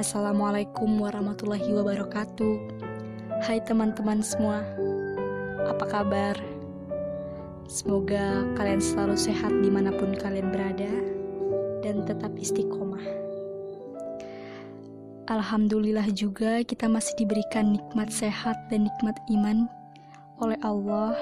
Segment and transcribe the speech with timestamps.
[0.00, 2.56] Assalamualaikum warahmatullahi wabarakatuh
[3.44, 4.64] Hai teman-teman semua
[5.68, 6.40] Apa kabar?
[7.68, 10.88] Semoga kalian selalu sehat di mana pun kalian berada
[11.84, 13.04] Dan tetap istiqomah
[15.28, 19.68] Alhamdulillah juga kita masih diberikan nikmat sehat dan nikmat iman
[20.40, 21.12] oleh Allah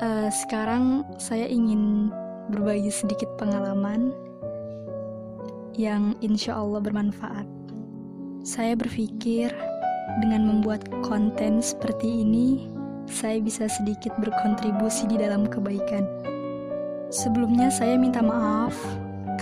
[0.00, 2.08] uh, Sekarang saya ingin
[2.48, 4.16] berbagi sedikit pengalaman
[5.80, 7.59] yang insya Allah bermanfaat.
[8.40, 9.52] Saya berpikir
[10.24, 12.72] dengan membuat konten seperti ini,
[13.04, 16.08] saya bisa sedikit berkontribusi di dalam kebaikan.
[17.12, 18.72] Sebelumnya, saya minta maaf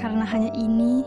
[0.03, 1.07] karena hanya ini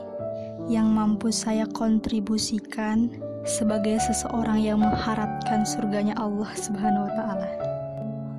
[0.72, 3.12] yang mampu saya kontribusikan
[3.44, 7.49] sebagai seseorang yang mengharapkan surganya Allah Subhanahu wa Ta'ala.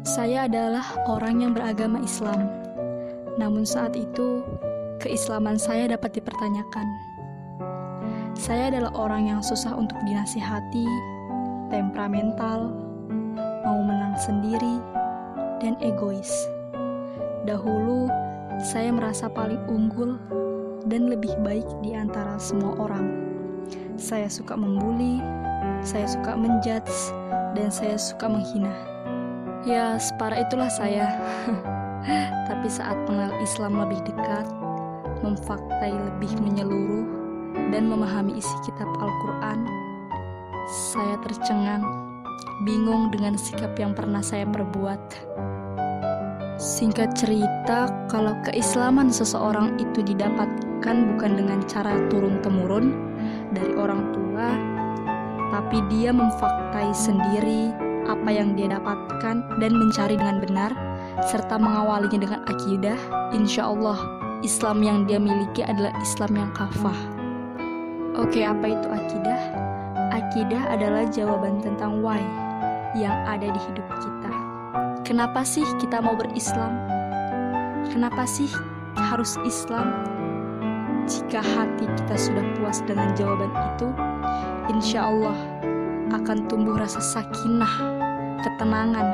[0.08, 2.48] Saya adalah orang yang beragama Islam,
[3.36, 4.40] namun saat itu
[4.96, 7.11] keislaman saya dapat dipertanyakan.
[8.32, 10.88] Saya adalah orang yang susah untuk dinasihati,
[11.68, 12.72] temperamental,
[13.60, 14.80] mau menang sendiri,
[15.60, 16.48] dan egois.
[17.44, 18.08] Dahulu,
[18.58, 20.16] saya merasa paling unggul
[20.88, 23.32] dan lebih baik di antara semua orang.
[24.00, 25.20] Saya suka membuli,
[25.84, 27.12] saya suka menjudge,
[27.52, 28.72] dan saya suka menghina.
[29.62, 31.06] Ya, separah itulah saya.
[32.50, 34.46] Tapi saat mengenal Islam lebih dekat,
[35.22, 37.21] memfaktai lebih menyeluruh,
[37.72, 39.64] dan memahami isi kitab Al-Quran,
[40.68, 41.84] saya tercengang,
[42.64, 45.00] bingung dengan sikap yang pernah saya perbuat.
[46.62, 52.94] Singkat cerita, kalau keislaman seseorang itu didapatkan bukan dengan cara turun-temurun
[53.50, 54.48] dari orang tua,
[55.50, 57.74] tapi dia memfaktai sendiri
[58.06, 60.70] apa yang dia dapatkan dan mencari dengan benar,
[61.26, 62.98] serta mengawalinya dengan akidah,
[63.34, 63.98] insya Allah
[64.42, 67.21] Islam yang dia miliki adalah Islam yang kafah.
[68.12, 69.40] Oke, apa itu akidah?
[70.12, 72.20] Akidah adalah jawaban tentang why
[72.92, 74.32] yang ada di hidup kita.
[75.00, 76.76] Kenapa sih kita mau berislam?
[77.88, 78.52] Kenapa sih
[79.00, 80.04] harus Islam?
[81.08, 83.88] Jika hati kita sudah puas dengan jawaban itu,
[84.68, 85.38] insya Allah
[86.12, 87.74] akan tumbuh rasa sakinah,
[88.44, 89.08] ketenangan,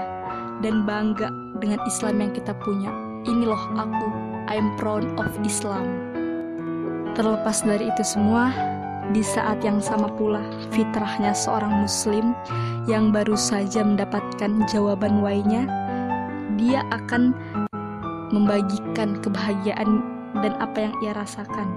[0.58, 1.30] dan bangga
[1.62, 2.90] dengan Islam yang kita punya.
[3.22, 4.06] Ini loh aku,
[4.50, 5.86] I'm proud of Islam.
[7.14, 8.50] Terlepas dari itu semua,
[9.16, 12.36] di saat yang sama pula fitrahnya seorang muslim
[12.84, 15.64] yang baru saja mendapatkan jawaban why-nya,
[16.60, 17.32] dia akan
[18.28, 20.04] membagikan kebahagiaan
[20.44, 21.68] dan apa yang ia rasakan.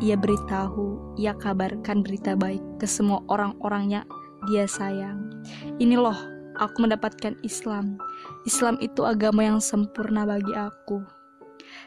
[0.00, 4.02] Ia beritahu, ia kabarkan berita baik ke semua orang-orangnya
[4.50, 5.30] dia sayang.
[5.78, 6.16] Ini loh,
[6.58, 8.00] aku mendapatkan Islam.
[8.48, 11.04] Islam itu agama yang sempurna bagi aku.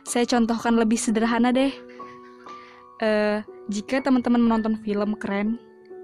[0.08, 1.74] Saya contohkan lebih sederhana deh.
[3.04, 5.58] Uh, jika teman-teman menonton film keren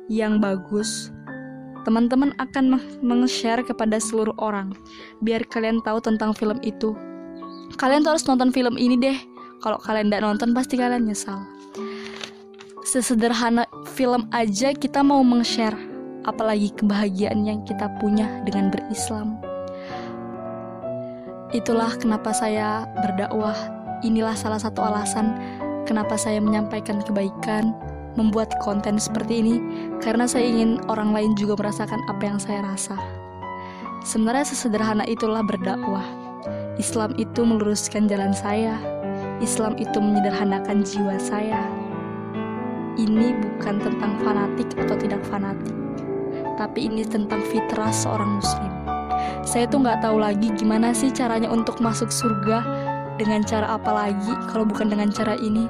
[0.09, 1.13] yang bagus,
[1.85, 4.73] teman-teman akan meng-share kepada seluruh orang
[5.21, 6.97] biar kalian tahu tentang film itu.
[7.77, 9.17] Kalian tuh harus nonton film ini deh.
[9.61, 11.45] Kalau kalian tidak nonton pasti kalian nyesal.
[12.81, 15.77] Sesederhana film aja kita mau meng-share,
[16.25, 19.37] apalagi kebahagiaan yang kita punya dengan berislam.
[21.53, 23.55] Itulah kenapa saya berdakwah.
[24.01, 25.37] Inilah salah satu alasan
[25.87, 27.75] kenapa saya menyampaikan kebaikan,
[28.19, 29.55] membuat konten seperti ini,
[30.03, 32.95] karena saya ingin orang lain juga merasakan apa yang saya rasa.
[34.01, 36.05] Sebenarnya sesederhana itulah berdakwah.
[36.81, 38.75] Islam itu meluruskan jalan saya.
[39.39, 41.61] Islam itu menyederhanakan jiwa saya.
[42.97, 45.73] Ini bukan tentang fanatik atau tidak fanatik,
[46.59, 48.81] tapi ini tentang fitrah seorang muslim
[49.41, 52.61] saya tuh nggak tahu lagi gimana sih caranya untuk masuk surga
[53.21, 55.69] dengan cara apa lagi kalau bukan dengan cara ini?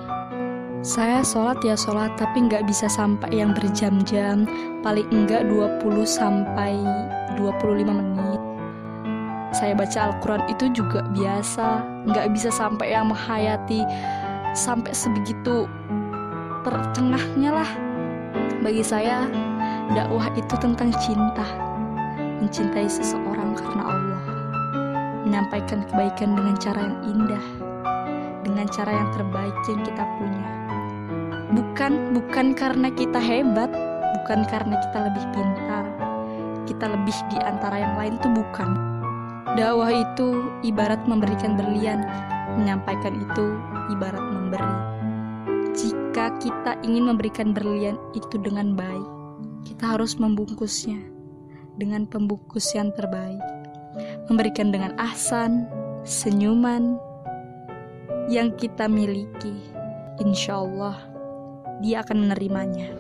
[0.81, 4.47] Saya sholat ya sholat tapi nggak bisa sampai yang berjam-jam.
[4.81, 6.79] Paling enggak 20 sampai
[7.37, 8.41] 25 menit.
[9.51, 11.83] Saya baca Al-Quran itu juga biasa.
[12.07, 13.83] Nggak bisa sampai yang menghayati
[14.57, 15.67] sampai sebegitu
[16.63, 17.71] tercengahnya lah.
[18.63, 19.27] Bagi saya
[19.93, 21.45] dakwah itu tentang cinta.
[22.41, 24.10] Mencintai seseorang karena Allah,
[25.25, 27.45] menyampaikan kebaikan dengan cara yang indah,
[28.41, 30.45] dengan cara yang terbaik yang kita punya.
[31.51, 33.69] Bukan bukan karena kita hebat,
[34.21, 35.85] bukan karena kita lebih pintar,
[36.65, 38.69] kita lebih di antara yang lain itu bukan.
[39.51, 42.07] Dakwah itu ibarat memberikan berlian,
[42.55, 43.59] menyampaikan itu
[43.91, 44.75] ibarat memberi.
[45.75, 49.09] Jika kita ingin memberikan berlian itu dengan baik,
[49.67, 51.03] kita harus membungkusnya
[51.75, 53.43] dengan pembungkus yang terbaik,
[54.31, 55.67] memberikan dengan ahsan,
[56.07, 56.95] senyuman
[58.31, 59.51] yang kita miliki.
[60.23, 60.95] Insya Allah,
[61.83, 62.95] Dia akan menerimanya.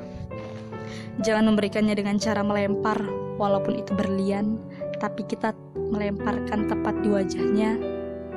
[1.23, 2.99] Jangan memberikannya dengan cara melempar,
[3.39, 4.59] walaupun itu berlian,
[4.99, 7.79] tapi kita melemparkan tepat di wajahnya,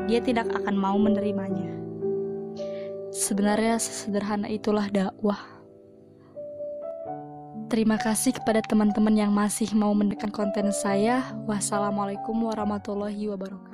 [0.06, 1.75] dia tidak akan mau menerimanya.
[3.11, 5.54] Sebenarnya sesederhana itulah dakwah.
[7.75, 11.26] Terima kasih kepada teman-teman yang masih mau mendekat konten saya.
[11.43, 13.74] Wassalamualaikum warahmatullahi wabarakatuh.